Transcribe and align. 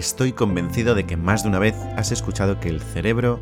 estoy 0.00 0.32
convencido 0.32 0.94
de 0.94 1.04
que 1.04 1.18
más 1.18 1.42
de 1.42 1.50
una 1.50 1.58
vez 1.58 1.74
has 1.96 2.10
escuchado 2.10 2.58
que 2.58 2.70
el 2.70 2.80
cerebro, 2.80 3.38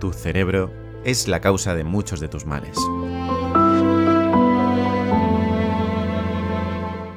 tu 0.00 0.14
cerebro, 0.14 0.72
es 1.04 1.28
la 1.28 1.40
causa 1.40 1.74
de 1.74 1.84
muchos 1.84 2.20
de 2.20 2.28
tus 2.28 2.46
males. 2.46 2.76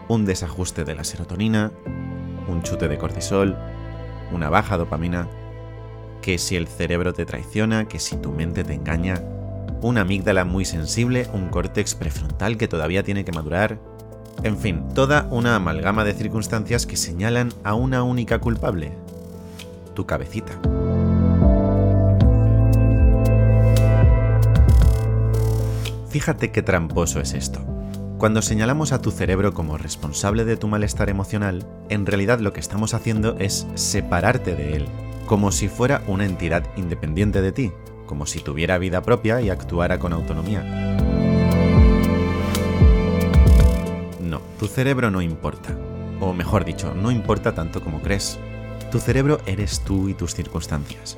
Un 0.09 0.25
desajuste 0.25 0.83
de 0.83 0.95
la 0.95 1.05
serotonina, 1.05 1.71
un 2.49 2.61
chute 2.61 2.89
de 2.89 2.97
cortisol, 2.97 3.57
una 4.33 4.49
baja 4.49 4.75
dopamina, 4.75 5.29
que 6.21 6.37
si 6.37 6.57
el 6.57 6.67
cerebro 6.67 7.13
te 7.13 7.25
traiciona, 7.25 7.87
que 7.87 7.99
si 7.99 8.17
tu 8.17 8.33
mente 8.33 8.65
te 8.65 8.73
engaña, 8.73 9.15
una 9.81 10.01
amígdala 10.01 10.43
muy 10.43 10.65
sensible, 10.65 11.29
un 11.33 11.47
córtex 11.47 11.95
prefrontal 11.95 12.57
que 12.57 12.67
todavía 12.67 13.03
tiene 13.03 13.23
que 13.23 13.31
madurar, 13.31 13.79
en 14.41 14.57
fin, 14.57 14.89
toda 14.93 15.27
una 15.29 15.55
amalgama 15.55 16.03
de 16.03 16.13
circunstancias 16.13 16.85
que 16.85 16.97
señalan 16.97 17.49
a 17.63 17.75
una 17.75 18.03
única 18.03 18.39
culpable, 18.39 18.91
tu 19.93 20.05
cabecita. 20.05 20.53
Fíjate 26.09 26.51
qué 26.51 26.61
tramposo 26.61 27.19
es 27.19 27.33
esto. 27.33 27.59
Cuando 28.17 28.41
señalamos 28.41 28.91
a 28.91 29.01
tu 29.01 29.11
cerebro 29.11 29.53
como 29.53 29.77
responsable 29.77 30.45
de 30.45 30.57
tu 30.57 30.67
malestar 30.67 31.09
emocional, 31.09 31.65
en 31.89 32.05
realidad 32.05 32.39
lo 32.39 32.53
que 32.53 32.59
estamos 32.59 32.93
haciendo 32.93 33.35
es 33.39 33.67
separarte 33.75 34.55
de 34.55 34.75
él, 34.75 34.85
como 35.25 35.51
si 35.51 35.67
fuera 35.67 36.03
una 36.07 36.25
entidad 36.25 36.63
independiente 36.77 37.41
de 37.41 37.51
ti, 37.51 37.71
como 38.05 38.25
si 38.25 38.39
tuviera 38.39 38.77
vida 38.77 39.01
propia 39.01 39.41
y 39.41 39.49
actuara 39.49 39.99
con 39.99 40.13
autonomía. 40.13 40.92
Tu 44.59 44.67
cerebro 44.67 45.11
no 45.11 45.21
importa. 45.21 45.77
O 46.19 46.33
mejor 46.33 46.65
dicho, 46.65 46.93
no 46.93 47.11
importa 47.11 47.53
tanto 47.53 47.81
como 47.81 48.01
crees. 48.01 48.39
Tu 48.91 48.99
cerebro 48.99 49.39
eres 49.45 49.81
tú 49.81 50.09
y 50.09 50.13
tus 50.13 50.35
circunstancias. 50.35 51.17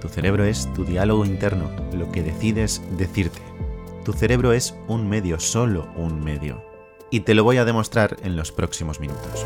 Tu 0.00 0.08
cerebro 0.08 0.44
es 0.44 0.72
tu 0.72 0.84
diálogo 0.84 1.24
interno, 1.24 1.70
lo 1.92 2.10
que 2.10 2.22
decides 2.22 2.82
decirte. 2.96 3.40
Tu 4.04 4.12
cerebro 4.12 4.52
es 4.52 4.74
un 4.88 5.08
medio, 5.08 5.38
solo 5.38 5.88
un 5.94 6.24
medio. 6.24 6.64
Y 7.10 7.20
te 7.20 7.34
lo 7.34 7.44
voy 7.44 7.58
a 7.58 7.64
demostrar 7.64 8.16
en 8.22 8.36
los 8.36 8.50
próximos 8.50 8.98
minutos. 8.98 9.44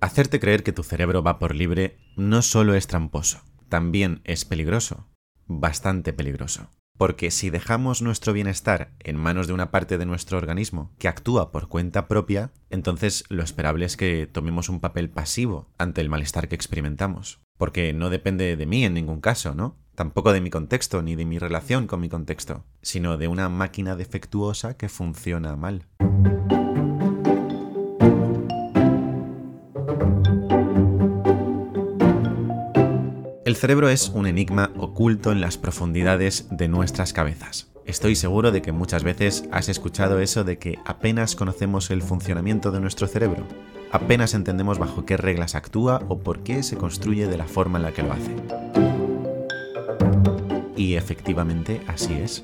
Hacerte 0.00 0.40
creer 0.40 0.62
que 0.62 0.72
tu 0.72 0.82
cerebro 0.82 1.22
va 1.22 1.38
por 1.38 1.54
libre 1.54 1.98
no 2.16 2.42
solo 2.42 2.74
es 2.74 2.86
tramposo, 2.86 3.42
también 3.68 4.20
es 4.24 4.44
peligroso, 4.44 5.08
bastante 5.46 6.12
peligroso. 6.12 6.70
Porque 6.98 7.30
si 7.30 7.50
dejamos 7.50 8.00
nuestro 8.00 8.32
bienestar 8.32 8.92
en 9.00 9.16
manos 9.16 9.46
de 9.46 9.52
una 9.52 9.70
parte 9.70 9.98
de 9.98 10.06
nuestro 10.06 10.38
organismo 10.38 10.94
que 10.98 11.08
actúa 11.08 11.52
por 11.52 11.68
cuenta 11.68 12.08
propia, 12.08 12.52
entonces 12.70 13.24
lo 13.28 13.42
esperable 13.42 13.84
es 13.84 13.96
que 13.96 14.26
tomemos 14.26 14.68
un 14.68 14.80
papel 14.80 15.10
pasivo 15.10 15.68
ante 15.78 16.00
el 16.00 16.08
malestar 16.08 16.48
que 16.48 16.54
experimentamos. 16.54 17.40
Porque 17.58 17.92
no 17.92 18.10
depende 18.10 18.56
de 18.56 18.66
mí 18.66 18.84
en 18.84 18.94
ningún 18.94 19.20
caso, 19.20 19.54
¿no? 19.54 19.76
Tampoco 19.94 20.32
de 20.32 20.42
mi 20.42 20.50
contexto 20.50 21.02
ni 21.02 21.16
de 21.16 21.24
mi 21.24 21.38
relación 21.38 21.86
con 21.86 22.00
mi 22.00 22.08
contexto, 22.08 22.64
sino 22.82 23.16
de 23.16 23.28
una 23.28 23.48
máquina 23.48 23.96
defectuosa 23.96 24.76
que 24.76 24.88
funciona 24.88 25.56
mal. 25.56 25.86
El 33.46 33.54
cerebro 33.54 33.88
es 33.88 34.08
un 34.08 34.26
enigma 34.26 34.72
oculto 34.76 35.30
en 35.30 35.40
las 35.40 35.56
profundidades 35.56 36.48
de 36.50 36.66
nuestras 36.66 37.12
cabezas. 37.12 37.68
Estoy 37.84 38.16
seguro 38.16 38.50
de 38.50 38.60
que 38.60 38.72
muchas 38.72 39.04
veces 39.04 39.44
has 39.52 39.68
escuchado 39.68 40.18
eso 40.18 40.42
de 40.42 40.58
que 40.58 40.80
apenas 40.84 41.36
conocemos 41.36 41.92
el 41.92 42.02
funcionamiento 42.02 42.72
de 42.72 42.80
nuestro 42.80 43.06
cerebro, 43.06 43.46
apenas 43.92 44.34
entendemos 44.34 44.80
bajo 44.80 45.04
qué 45.04 45.16
reglas 45.16 45.54
actúa 45.54 46.02
o 46.08 46.18
por 46.18 46.40
qué 46.40 46.64
se 46.64 46.76
construye 46.76 47.28
de 47.28 47.36
la 47.36 47.46
forma 47.46 47.78
en 47.78 47.84
la 47.84 47.92
que 47.92 48.02
lo 48.02 48.12
hace. 48.12 48.34
Y 50.76 50.94
efectivamente 50.94 51.82
así 51.86 52.14
es. 52.14 52.42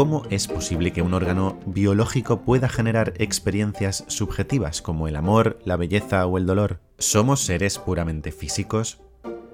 ¿Cómo 0.00 0.22
es 0.30 0.48
posible 0.48 0.94
que 0.94 1.02
un 1.02 1.12
órgano 1.12 1.58
biológico 1.66 2.40
pueda 2.40 2.70
generar 2.70 3.12
experiencias 3.18 4.06
subjetivas 4.08 4.80
como 4.80 5.08
el 5.08 5.14
amor, 5.14 5.58
la 5.66 5.76
belleza 5.76 6.24
o 6.24 6.38
el 6.38 6.46
dolor? 6.46 6.80
¿Somos 6.96 7.40
seres 7.40 7.78
puramente 7.78 8.32
físicos? 8.32 9.02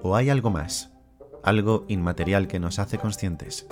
¿O 0.03 0.15
hay 0.15 0.31
algo 0.31 0.51
más? 0.51 0.93
Algo 1.43 1.85
inmaterial 1.89 2.47
que 2.47 2.61
nos 2.61 2.79
hace 2.79 2.97
conscientes. 2.97 3.67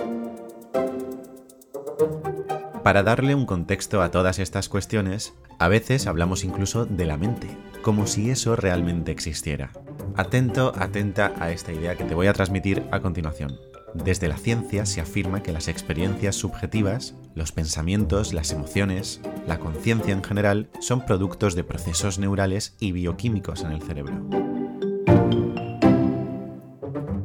Para 2.83 3.03
darle 3.03 3.35
un 3.35 3.45
contexto 3.45 4.01
a 4.01 4.11
todas 4.11 4.37
estas 4.39 4.67
cuestiones, 4.67 5.33
a 5.59 5.69
veces 5.69 6.07
hablamos 6.07 6.43
incluso 6.43 6.85
de 6.85 7.05
la 7.05 7.15
mente, 7.15 7.47
como 7.83 8.05
si 8.05 8.31
eso 8.31 8.57
realmente 8.57 9.13
existiera. 9.13 9.71
Atento, 10.17 10.73
atenta 10.77 11.31
a 11.39 11.51
esta 11.51 11.71
idea 11.71 11.95
que 11.95 12.03
te 12.03 12.15
voy 12.15 12.27
a 12.27 12.33
transmitir 12.33 12.83
a 12.91 12.99
continuación. 12.99 13.57
Desde 14.03 14.27
la 14.27 14.37
ciencia 14.37 14.85
se 14.85 14.99
afirma 14.99 15.41
que 15.41 15.53
las 15.53 15.67
experiencias 15.69 16.35
subjetivas, 16.35 17.15
los 17.33 17.53
pensamientos, 17.53 18.33
las 18.33 18.51
emociones, 18.51 19.21
la 19.47 19.57
conciencia 19.57 20.13
en 20.13 20.23
general, 20.23 20.69
son 20.79 21.05
productos 21.05 21.55
de 21.55 21.63
procesos 21.63 22.19
neurales 22.19 22.75
y 22.79 22.91
bioquímicos 22.91 23.63
en 23.63 23.71
el 23.71 23.81
cerebro. 23.81 24.21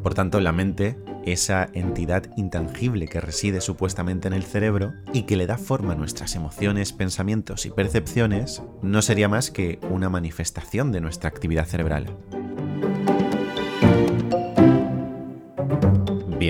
Por 0.03 0.15
tanto, 0.15 0.41
la 0.41 0.53
mente, 0.53 0.97
esa 1.27 1.69
entidad 1.75 2.31
intangible 2.37 3.09
que 3.09 3.21
reside 3.21 3.61
supuestamente 3.61 4.29
en 4.29 4.35
el 4.35 4.45
cerebro 4.45 4.93
y 5.13 5.23
que 5.23 5.37
le 5.37 5.47
da 5.47 5.59
forma 5.59 5.93
a 5.93 5.97
nuestras 5.97 6.35
emociones, 6.37 6.93
pensamientos 6.93 7.67
y 7.67 7.71
percepciones, 7.71 8.63
no 8.81 9.03
sería 9.03 9.29
más 9.29 9.51
que 9.51 9.81
una 9.91 10.09
manifestación 10.09 10.93
de 10.93 11.01
nuestra 11.01 11.29
actividad 11.29 11.67
cerebral. 11.67 12.17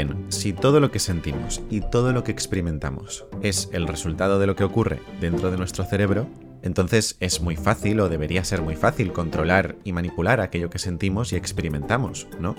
Bien, 0.03 0.25
si 0.31 0.55
todo 0.55 0.81
lo 0.81 0.91
que 0.91 0.99
sentimos 0.99 1.61
y 1.69 1.83
todo 1.83 2.15
lo 2.15 2.25
que 2.25 2.33
experimentamos 2.33 3.27
es 3.43 3.69
el 3.75 3.87
resultado 3.87 4.39
de 4.39 4.47
lo 4.47 4.57
que 4.57 4.65
ocurre 4.65 5.03
dentro 5.21 5.51
de 5.51 5.59
nuestro 5.59 5.85
cerebro, 5.85 6.27
entonces 6.63 7.19
es 7.21 7.43
muy 7.43 7.55
fácil 7.55 8.01
o 8.01 8.09
debería 8.09 8.43
ser 8.43 8.63
muy 8.63 8.77
fácil 8.77 9.13
controlar 9.13 9.77
y 9.85 9.93
manipular 9.93 10.41
aquello 10.41 10.71
que 10.71 10.79
sentimos 10.79 11.35
y 11.35 11.37
experimentamos, 11.37 12.29
¿no? 12.41 12.57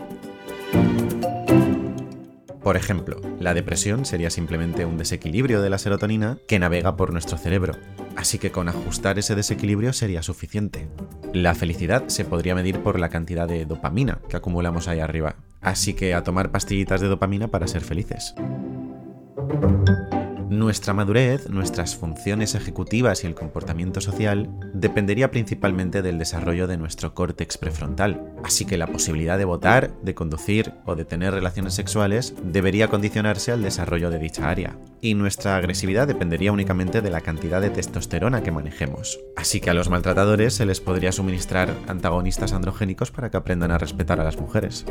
Por 2.61 2.77
ejemplo, 2.77 3.19
la 3.39 3.55
depresión 3.55 4.05
sería 4.05 4.29
simplemente 4.29 4.85
un 4.85 4.99
desequilibrio 4.99 5.63
de 5.63 5.71
la 5.71 5.79
serotonina 5.79 6.37
que 6.47 6.59
navega 6.59 6.95
por 6.95 7.11
nuestro 7.11 7.39
cerebro, 7.39 7.73
así 8.15 8.37
que 8.37 8.51
con 8.51 8.69
ajustar 8.69 9.17
ese 9.17 9.33
desequilibrio 9.33 9.93
sería 9.93 10.21
suficiente. 10.21 10.87
La 11.33 11.55
felicidad 11.55 12.07
se 12.07 12.23
podría 12.23 12.53
medir 12.53 12.81
por 12.81 12.99
la 12.99 13.09
cantidad 13.09 13.47
de 13.47 13.65
dopamina 13.65 14.19
que 14.29 14.37
acumulamos 14.37 14.87
ahí 14.87 14.99
arriba, 14.99 15.37
Así 15.61 15.93
que 15.93 16.13
a 16.13 16.23
tomar 16.23 16.51
pastillitas 16.51 17.01
de 17.01 17.07
dopamina 17.07 17.47
para 17.47 17.67
ser 17.67 17.81
felices. 17.81 18.35
Nuestra 20.61 20.93
madurez, 20.93 21.49
nuestras 21.49 21.95
funciones 21.95 22.53
ejecutivas 22.53 23.23
y 23.23 23.27
el 23.27 23.33
comportamiento 23.33 23.99
social 23.99 24.47
dependería 24.75 25.31
principalmente 25.31 26.03
del 26.03 26.19
desarrollo 26.19 26.67
de 26.67 26.77
nuestro 26.77 27.15
córtex 27.15 27.57
prefrontal, 27.57 28.31
así 28.43 28.65
que 28.65 28.77
la 28.77 28.85
posibilidad 28.85 29.39
de 29.39 29.45
votar, 29.45 29.91
de 30.03 30.13
conducir 30.13 30.71
o 30.85 30.95
de 30.95 31.03
tener 31.03 31.33
relaciones 31.33 31.73
sexuales 31.73 32.35
debería 32.43 32.89
condicionarse 32.89 33.51
al 33.51 33.63
desarrollo 33.63 34.11
de 34.11 34.19
dicha 34.19 34.51
área, 34.51 34.77
y 35.01 35.15
nuestra 35.15 35.55
agresividad 35.55 36.07
dependería 36.07 36.51
únicamente 36.51 37.01
de 37.01 37.09
la 37.09 37.21
cantidad 37.21 37.59
de 37.59 37.71
testosterona 37.71 38.43
que 38.43 38.51
manejemos, 38.51 39.19
así 39.35 39.61
que 39.61 39.71
a 39.71 39.73
los 39.73 39.89
maltratadores 39.89 40.53
se 40.53 40.67
les 40.67 40.79
podría 40.79 41.11
suministrar 41.11 41.75
antagonistas 41.87 42.53
androgénicos 42.53 43.09
para 43.09 43.31
que 43.31 43.37
aprendan 43.37 43.71
a 43.71 43.79
respetar 43.79 44.19
a 44.19 44.23
las 44.23 44.39
mujeres. 44.39 44.85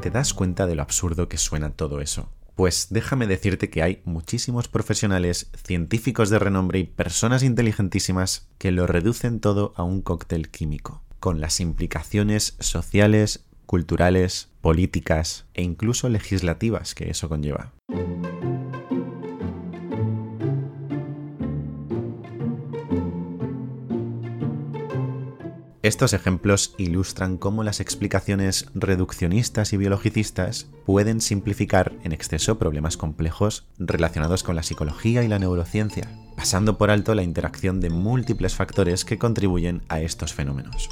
¿Te 0.00 0.10
das 0.10 0.32
cuenta 0.32 0.68
de 0.68 0.76
lo 0.76 0.82
absurdo 0.82 1.28
que 1.28 1.36
suena 1.36 1.70
todo 1.70 2.00
eso? 2.00 2.28
Pues 2.54 2.88
déjame 2.90 3.26
decirte 3.26 3.68
que 3.68 3.82
hay 3.82 4.00
muchísimos 4.04 4.68
profesionales, 4.68 5.50
científicos 5.64 6.30
de 6.30 6.38
renombre 6.38 6.78
y 6.78 6.84
personas 6.84 7.42
inteligentísimas 7.42 8.48
que 8.58 8.70
lo 8.70 8.86
reducen 8.86 9.40
todo 9.40 9.72
a 9.76 9.82
un 9.82 10.02
cóctel 10.02 10.50
químico, 10.50 11.02
con 11.18 11.40
las 11.40 11.58
implicaciones 11.58 12.56
sociales, 12.60 13.44
culturales, 13.66 14.50
políticas 14.60 15.46
e 15.54 15.62
incluso 15.62 16.08
legislativas 16.08 16.94
que 16.94 17.10
eso 17.10 17.28
conlleva. 17.28 17.72
Estos 25.84 26.14
ejemplos 26.14 26.74
ilustran 26.78 27.36
cómo 27.36 27.62
las 27.62 27.78
explicaciones 27.78 28.68
reduccionistas 28.74 29.74
y 29.74 29.76
biologicistas 29.76 30.66
pueden 30.86 31.20
simplificar 31.20 31.92
en 32.04 32.12
exceso 32.12 32.58
problemas 32.58 32.96
complejos 32.96 33.66
relacionados 33.78 34.42
con 34.42 34.56
la 34.56 34.62
psicología 34.62 35.22
y 35.22 35.28
la 35.28 35.38
neurociencia, 35.38 36.08
pasando 36.38 36.78
por 36.78 36.90
alto 36.90 37.14
la 37.14 37.22
interacción 37.22 37.82
de 37.82 37.90
múltiples 37.90 38.54
factores 38.54 39.04
que 39.04 39.18
contribuyen 39.18 39.82
a 39.90 40.00
estos 40.00 40.32
fenómenos. 40.32 40.88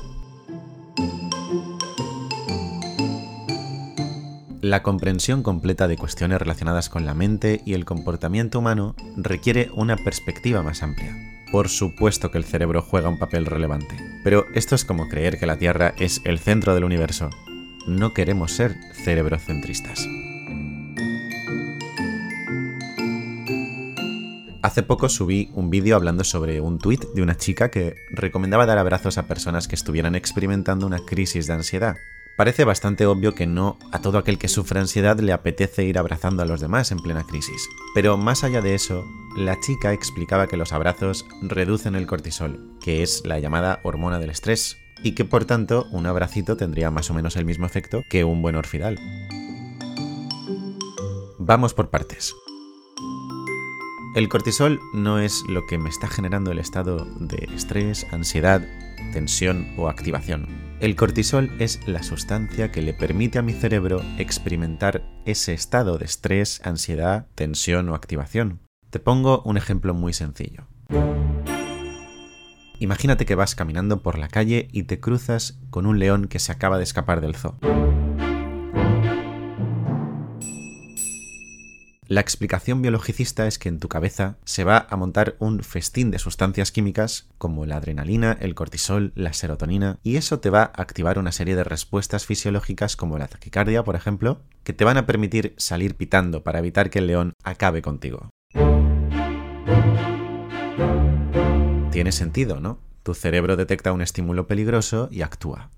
La 4.61 4.83
comprensión 4.83 5.43
completa 5.43 5.89
de 5.89 5.97
cuestiones 5.97 6.39
relacionadas 6.39 6.91
con 6.91 7.07
la 7.07 7.15
mente 7.15 7.63
y 7.65 7.73
el 7.73 7.87
comportamiento 7.87 8.59
humano 8.59 8.95
requiere 9.17 9.71
una 9.75 9.97
perspectiva 9.97 10.63
más 10.63 10.83
amplia 10.83 11.32
por 11.53 11.69
supuesto 11.69 12.31
que 12.31 12.39
el 12.39 12.45
cerebro 12.45 12.81
juega 12.81 13.11
un 13.11 13.19
papel 13.19 13.45
relevante, 13.45 13.95
pero 14.25 14.47
esto 14.55 14.75
es 14.75 14.87
como 14.87 15.11
creer 15.11 15.39
que 15.39 15.45
la 15.45 15.59
Tierra 15.59 15.93
es 15.99 16.23
el 16.25 16.39
centro 16.39 16.75
del 16.75 16.85
universo. 16.85 17.29
No 17.87 18.15
queremos 18.15 18.53
ser 18.53 18.75
cerebrocentristas. 19.05 20.09
Hace 24.63 24.83
poco 24.83 25.11
subí 25.11 25.51
un 25.53 25.69
vídeo 25.69 25.95
hablando 25.95 26.25
sobre 26.25 26.63
un 26.63 26.79
tuit 26.79 27.05
de 27.15 27.21
una 27.21 27.37
chica 27.37 27.71
que 27.71 27.97
recomendaba 28.13 28.65
dar 28.65 28.79
abrazos 28.79 29.19
a 29.19 29.27
personas 29.27 29.69
que 29.69 29.75
estuvieran 29.75 30.15
experimentando 30.15 30.87
una 30.87 31.01
crisis 31.01 31.49
de 31.49 31.53
ansiedad. 31.53 31.97
Parece 32.37 32.65
bastante 32.65 33.07
obvio 33.07 33.35
que 33.35 33.47
no 33.47 33.79
a 33.93 34.01
todo 34.01 34.19
aquel 34.19 34.39
que 34.39 34.49
sufre 34.49 34.81
ansiedad 34.81 35.19
le 35.21 35.33
apetece 35.33 35.85
ir 35.85 35.99
abrazando 35.99 36.43
a 36.43 36.47
los 36.47 36.61
demás 36.61 36.91
en 36.91 36.99
plena 36.99 37.25
crisis. 37.25 37.69
Pero 37.95 38.17
más 38.17 38.43
allá 38.43 38.63
de 38.63 38.75
eso, 38.75 39.05
la 39.37 39.61
chica 39.61 39.93
explicaba 39.93 40.47
que 40.47 40.57
los 40.57 40.73
abrazos 40.73 41.27
reducen 41.43 41.95
el 41.95 42.07
cortisol, 42.07 42.79
que 42.81 43.03
es 43.03 43.27
la 43.27 43.39
llamada 43.39 43.81
hormona 43.85 44.19
del 44.19 44.31
estrés, 44.31 44.79
y 45.03 45.15
que 45.15 45.25
por 45.25 45.45
tanto 45.45 45.87
un 45.91 46.07
abracito 46.07 46.57
tendría 46.57 46.91
más 46.91 47.11
o 47.11 47.15
menos 47.15 47.37
el 47.37 47.45
mismo 47.45 47.67
efecto 47.67 48.03
que 48.09 48.25
un 48.25 48.41
buen 48.41 48.57
orfidal. 48.57 48.99
Vamos 51.39 51.75
por 51.75 51.91
partes. 51.91 52.35
El 54.15 54.29
cortisol 54.29 54.79
no 54.95 55.19
es 55.19 55.43
lo 55.49 55.67
que 55.67 55.79
me 55.79 55.89
está 55.89 56.07
generando 56.07 56.53
el 56.53 56.59
estado 56.59 57.05
de 57.19 57.49
estrés, 57.55 58.07
ansiedad, 58.11 58.63
tensión 59.13 59.75
o 59.79 59.89
activación. 59.89 60.72
El 60.83 60.97
cortisol 60.97 61.53
es 61.61 61.79
la 61.87 62.03
sustancia 62.03 62.73
que 62.73 62.83
le 62.83 62.93
permite 62.93 63.39
a 63.39 63.43
mi 63.43 63.53
cerebro 63.53 64.03
experimentar 64.19 65.05
ese 65.25 65.55
estado 65.55 65.97
de 65.97 66.07
estrés, 66.07 66.61
ansiedad, 66.65 67.29
tensión 67.37 67.89
o 67.89 67.95
activación. 67.95 68.59
Te 68.91 68.99
pongo 68.99 69.43
un 69.45 69.57
ejemplo 69.57 69.95
muy 69.95 70.13
sencillo. 70.13 70.67
Imagínate 72.81 73.27
que 73.27 73.37
vas 73.37 73.55
caminando 73.55 74.03
por 74.03 74.19
la 74.19 74.27
calle 74.27 74.67
y 74.73 74.83
te 74.83 74.99
cruzas 74.99 75.57
con 75.71 75.87
un 75.87 76.01
león 76.01 76.27
que 76.27 76.41
se 76.41 76.51
acaba 76.51 76.79
de 76.79 76.83
escapar 76.83 77.21
del 77.21 77.37
zoo. 77.37 77.55
La 82.13 82.21
explicación 82.21 82.83
biologicista 82.83 83.47
es 83.47 83.59
que 83.59 83.71
en 83.71 83.79
tu 83.79 83.89
cabeza 83.89 84.37
se 84.45 84.65
va 84.65 84.87
a 84.91 84.97
montar 84.97 85.35
un 85.39 85.61
festín 85.63 86.11
de 86.11 86.19
sustancias 86.19 86.71
químicas 86.71 87.31
como 87.39 87.65
la 87.65 87.79
adrenalina, 87.79 88.37
el 88.39 88.55
cortisol, 88.55 89.13
la 89.15 89.33
serotonina, 89.33 89.99
y 90.03 90.17
eso 90.17 90.39
te 90.39 90.51
va 90.51 90.61
a 90.61 90.83
activar 90.83 91.19
una 91.19 91.33
serie 91.33 91.57
de 91.57 91.65
respuestas 91.65 92.27
fisiológicas 92.27 92.97
como 92.97 93.17
la 93.17 93.29
taquicardia, 93.29 93.83
por 93.83 93.97
ejemplo, 93.97 94.43
que 94.63 94.75
te 94.75 94.85
van 94.85 94.99
a 94.99 95.07
permitir 95.07 95.55
salir 95.57 95.97
pitando 95.97 96.43
para 96.43 96.59
evitar 96.59 96.91
que 96.91 96.99
el 96.99 97.07
león 97.07 97.33
acabe 97.45 97.81
contigo. 97.81 98.29
Tiene 101.93 102.13
sentido, 102.13 102.61
¿no? 102.61 102.79
Tu 103.05 103.15
cerebro 103.15 103.57
detecta 103.57 103.91
un 103.91 104.03
estímulo 104.03 104.47
peligroso 104.47 105.09
y 105.11 105.23
actúa. 105.23 105.71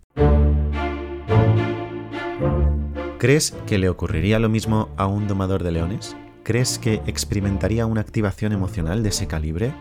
¿Crees 3.20 3.52
que 3.68 3.78
le 3.78 3.88
ocurriría 3.88 4.40
lo 4.40 4.48
mismo 4.48 4.88
a 4.96 5.06
un 5.06 5.28
domador 5.28 5.62
de 5.62 5.70
leones? 5.70 6.16
¿Crees 6.44 6.78
que 6.78 7.00
experimentaría 7.06 7.86
una 7.86 8.02
activación 8.02 8.52
emocional 8.52 9.02
de 9.02 9.08
ese 9.08 9.26
calibre 9.26 9.72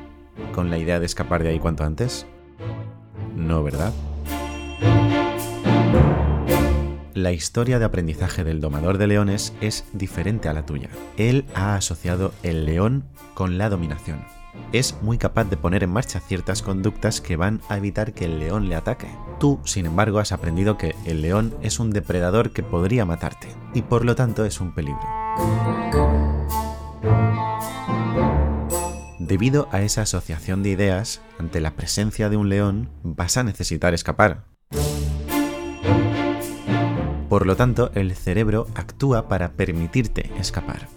con 0.55 0.69
la 0.69 0.77
idea 0.77 0.97
de 1.01 1.05
escapar 1.05 1.43
de 1.43 1.49
ahí 1.49 1.59
cuanto 1.59 1.83
antes? 1.83 2.25
No, 3.35 3.63
¿verdad? 3.63 3.91
La 7.13 7.33
historia 7.33 7.79
de 7.79 7.85
aprendizaje 7.85 8.45
del 8.45 8.61
domador 8.61 8.97
de 8.97 9.07
leones 9.07 9.53
es 9.59 9.83
diferente 9.91 10.47
a 10.47 10.53
la 10.53 10.65
tuya. 10.65 10.87
Él 11.17 11.43
ha 11.53 11.75
asociado 11.75 12.33
el 12.43 12.65
león 12.65 13.03
con 13.33 13.57
la 13.57 13.69
dominación. 13.69 14.23
Es 14.71 14.95
muy 15.01 15.17
capaz 15.17 15.49
de 15.49 15.57
poner 15.57 15.83
en 15.83 15.89
marcha 15.89 16.21
ciertas 16.21 16.61
conductas 16.61 17.19
que 17.19 17.35
van 17.35 17.59
a 17.67 17.75
evitar 17.75 18.13
que 18.13 18.23
el 18.23 18.39
león 18.39 18.69
le 18.69 18.75
ataque. 18.75 19.07
Tú, 19.37 19.59
sin 19.65 19.85
embargo, 19.85 20.19
has 20.19 20.31
aprendido 20.31 20.77
que 20.77 20.95
el 21.05 21.21
león 21.21 21.53
es 21.61 21.79
un 21.79 21.91
depredador 21.91 22.51
que 22.51 22.63
podría 22.63 23.03
matarte, 23.03 23.49
y 23.73 23.81
por 23.81 24.05
lo 24.05 24.15
tanto 24.15 24.45
es 24.45 24.61
un 24.61 24.73
peligro. 24.73 25.22
Debido 29.19 29.67
a 29.71 29.81
esa 29.81 30.03
asociación 30.03 30.63
de 30.63 30.69
ideas, 30.69 31.21
ante 31.39 31.59
la 31.59 31.71
presencia 31.75 32.29
de 32.29 32.37
un 32.37 32.49
león 32.49 32.89
vas 33.03 33.37
a 33.37 33.43
necesitar 33.43 33.93
escapar. 33.93 34.43
Por 37.29 37.47
lo 37.47 37.55
tanto, 37.55 37.89
el 37.95 38.13
cerebro 38.15 38.67
actúa 38.75 39.27
para 39.27 39.53
permitirte 39.53 40.31
escapar. 40.37 40.87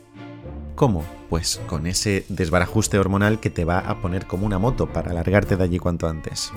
¿Cómo? 0.75 1.03
Pues 1.31 1.63
con 1.67 1.87
ese 1.87 2.27
desbarajuste 2.29 2.99
hormonal 2.99 3.41
que 3.41 3.49
te 3.49 3.65
va 3.65 3.79
a 3.79 4.03
poner 4.03 4.27
como 4.27 4.45
una 4.45 4.59
moto 4.59 4.93
para 4.93 5.15
largarte 5.15 5.57
de 5.57 5.65
allí 5.65 5.79
cuanto 5.79 6.07
antes. 6.07 6.53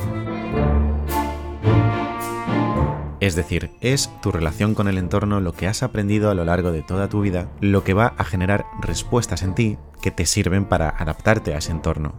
Es 3.29 3.35
decir, 3.35 3.69
es 3.79 4.09
tu 4.23 4.31
relación 4.31 4.73
con 4.73 4.87
el 4.87 4.97
entorno 4.97 5.39
lo 5.39 5.53
que 5.53 5.67
has 5.67 5.83
aprendido 5.83 6.31
a 6.31 6.33
lo 6.33 6.45
largo 6.45 6.71
de 6.71 6.81
toda 6.81 7.09
tu 7.09 7.21
vida, 7.21 7.51
lo 7.61 7.83
que 7.83 7.93
va 7.93 8.15
a 8.17 8.23
generar 8.23 8.65
respuestas 8.81 9.43
en 9.43 9.53
ti 9.53 9.77
que 10.01 10.09
te 10.09 10.25
sirven 10.25 10.65
para 10.65 10.89
adaptarte 10.89 11.53
a 11.53 11.59
ese 11.59 11.69
entorno. 11.71 12.15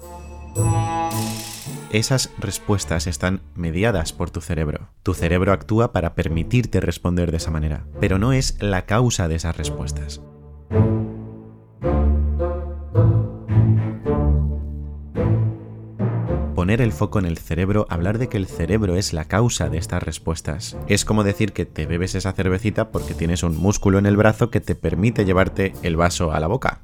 Esas 1.91 2.31
respuestas 2.39 3.09
están 3.09 3.43
mediadas 3.57 4.13
por 4.13 4.31
tu 4.31 4.41
cerebro. 4.41 4.91
Tu 5.03 5.15
cerebro 5.15 5.53
actúa 5.53 5.91
para 5.91 6.15
permitirte 6.15 6.79
responder 6.79 7.33
de 7.33 7.39
esa 7.39 7.51
manera, 7.51 7.87
pero 7.99 8.21
no 8.21 8.33
es 8.33 8.57
la 8.63 8.87
causa 8.87 9.27
de 9.27 9.35
esas 9.35 9.57
respuestas. 9.57 10.21
Poner 16.61 16.83
el 16.83 16.93
foco 16.93 17.19
en 17.19 17.25
el 17.25 17.39
cerebro, 17.39 17.87
hablar 17.89 18.19
de 18.19 18.29
que 18.29 18.37
el 18.37 18.47
cerebro 18.47 18.97
es 18.97 19.15
la 19.15 19.25
causa 19.25 19.71
de 19.71 19.79
estas 19.79 20.03
respuestas. 20.03 20.77
Es 20.89 21.07
como 21.07 21.25
decir 21.25 21.55
que 21.55 21.65
te 21.65 21.87
bebes 21.87 22.15
esa 22.15 22.35
cervecita 22.35 22.91
porque 22.91 23.15
tienes 23.15 23.43
un 23.43 23.57
músculo 23.57 23.99
en 23.99 24.05
el 24.05 24.19
brazo 24.19 24.51
que 24.51 24.61
te 24.61 24.75
permite 24.75 25.25
llevarte 25.25 25.73
el 25.83 25.97
vaso 25.97 26.33
a 26.33 26.39
la 26.39 26.49
boca. 26.49 26.81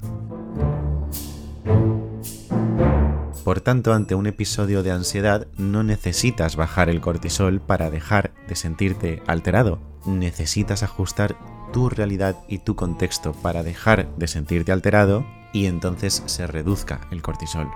Por 3.43 3.61
tanto, 3.61 3.93
ante 3.93 4.15
un 4.15 4.25
episodio 4.25 4.81
de 4.81 4.89
ansiedad 4.89 5.45
no 5.59 5.83
necesitas 5.83 6.55
bajar 6.55 6.89
el 6.89 6.99
cortisol 6.99 7.61
para 7.61 7.91
dejar 7.91 8.33
de 8.47 8.55
sentirte 8.55 9.21
alterado. 9.27 9.79
Necesitas 10.07 10.81
ajustar 10.81 11.37
tu 11.71 11.87
realidad 11.87 12.35
y 12.47 12.57
tu 12.57 12.75
contexto 12.75 13.33
para 13.33 13.61
dejar 13.61 14.09
de 14.17 14.27
sentirte 14.27 14.71
alterado 14.71 15.23
y 15.53 15.67
entonces 15.67 16.23
se 16.25 16.47
reduzca 16.47 17.01
el 17.11 17.21
cortisol. 17.21 17.69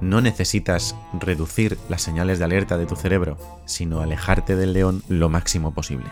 No 0.00 0.20
necesitas 0.20 0.96
reducir 1.12 1.78
las 1.88 2.02
señales 2.02 2.38
de 2.38 2.44
alerta 2.44 2.76
de 2.76 2.86
tu 2.86 2.96
cerebro, 2.96 3.38
sino 3.66 4.00
alejarte 4.00 4.56
del 4.56 4.72
león 4.72 5.02
lo 5.08 5.28
máximo 5.28 5.72
posible. 5.72 6.06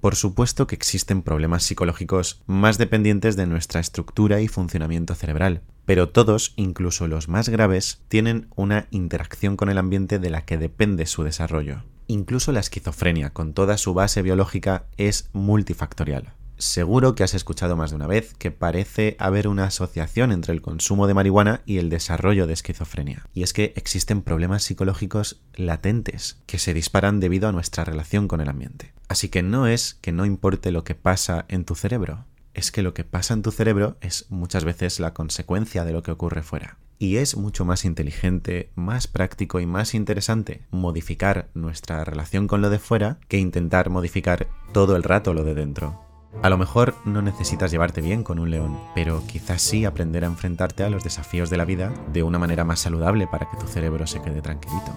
Por 0.00 0.14
supuesto 0.14 0.68
que 0.68 0.76
existen 0.76 1.22
problemas 1.22 1.64
psicológicos 1.64 2.40
más 2.46 2.78
dependientes 2.78 3.34
de 3.34 3.46
nuestra 3.46 3.80
estructura 3.80 4.40
y 4.40 4.46
funcionamiento 4.46 5.16
cerebral, 5.16 5.62
pero 5.84 6.10
todos, 6.10 6.52
incluso 6.56 7.08
los 7.08 7.28
más 7.28 7.48
graves, 7.48 8.02
tienen 8.06 8.48
una 8.54 8.86
interacción 8.90 9.56
con 9.56 9.68
el 9.68 9.78
ambiente 9.78 10.18
de 10.18 10.30
la 10.30 10.44
que 10.44 10.58
depende 10.58 11.06
su 11.06 11.24
desarrollo. 11.24 11.82
Incluso 12.06 12.52
la 12.52 12.60
esquizofrenia, 12.60 13.30
con 13.30 13.52
toda 13.52 13.78
su 13.78 13.94
base 13.94 14.22
biológica, 14.22 14.84
es 14.96 15.28
multifactorial. 15.32 16.34
Seguro 16.58 17.14
que 17.14 17.22
has 17.22 17.34
escuchado 17.34 17.76
más 17.76 17.90
de 17.90 17.96
una 17.96 18.06
vez 18.06 18.34
que 18.34 18.50
parece 18.50 19.16
haber 19.18 19.46
una 19.46 19.64
asociación 19.64 20.32
entre 20.32 20.54
el 20.54 20.62
consumo 20.62 21.06
de 21.06 21.12
marihuana 21.12 21.60
y 21.66 21.76
el 21.76 21.90
desarrollo 21.90 22.46
de 22.46 22.54
esquizofrenia. 22.54 23.26
Y 23.34 23.42
es 23.42 23.52
que 23.52 23.74
existen 23.76 24.22
problemas 24.22 24.62
psicológicos 24.62 25.42
latentes 25.54 26.38
que 26.46 26.58
se 26.58 26.72
disparan 26.72 27.20
debido 27.20 27.48
a 27.48 27.52
nuestra 27.52 27.84
relación 27.84 28.26
con 28.26 28.40
el 28.40 28.48
ambiente. 28.48 28.94
Así 29.08 29.28
que 29.28 29.42
no 29.42 29.66
es 29.66 29.98
que 30.00 30.12
no 30.12 30.24
importe 30.24 30.72
lo 30.72 30.82
que 30.82 30.94
pasa 30.94 31.44
en 31.48 31.66
tu 31.66 31.74
cerebro, 31.74 32.24
es 32.54 32.72
que 32.72 32.82
lo 32.82 32.94
que 32.94 33.04
pasa 33.04 33.34
en 33.34 33.42
tu 33.42 33.52
cerebro 33.52 33.98
es 34.00 34.24
muchas 34.30 34.64
veces 34.64 34.98
la 34.98 35.12
consecuencia 35.12 35.84
de 35.84 35.92
lo 35.92 36.02
que 36.02 36.10
ocurre 36.10 36.42
fuera. 36.42 36.78
Y 36.98 37.16
es 37.16 37.36
mucho 37.36 37.66
más 37.66 37.84
inteligente, 37.84 38.70
más 38.74 39.06
práctico 39.06 39.60
y 39.60 39.66
más 39.66 39.94
interesante 39.94 40.62
modificar 40.70 41.50
nuestra 41.52 42.02
relación 42.04 42.46
con 42.48 42.62
lo 42.62 42.70
de 42.70 42.78
fuera 42.78 43.18
que 43.28 43.36
intentar 43.36 43.90
modificar 43.90 44.48
todo 44.72 44.96
el 44.96 45.02
rato 45.02 45.34
lo 45.34 45.44
de 45.44 45.54
dentro. 45.54 46.05
A 46.42 46.50
lo 46.50 46.58
mejor 46.58 46.94
no 47.04 47.22
necesitas 47.22 47.70
llevarte 47.70 48.00
bien 48.00 48.22
con 48.22 48.38
un 48.38 48.50
león, 48.50 48.78
pero 48.94 49.22
quizás 49.26 49.62
sí 49.62 49.84
aprender 49.84 50.24
a 50.24 50.28
enfrentarte 50.28 50.84
a 50.84 50.90
los 50.90 51.02
desafíos 51.02 51.50
de 51.50 51.56
la 51.56 51.64
vida 51.64 51.92
de 52.12 52.22
una 52.22 52.38
manera 52.38 52.64
más 52.64 52.80
saludable 52.80 53.26
para 53.26 53.50
que 53.50 53.56
tu 53.56 53.66
cerebro 53.66 54.06
se 54.06 54.22
quede 54.22 54.42
tranquilito. 54.42 54.92